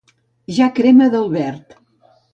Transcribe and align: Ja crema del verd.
Ja 0.59 0.69
crema 0.79 1.11
del 1.17 1.31
verd. 1.37 1.77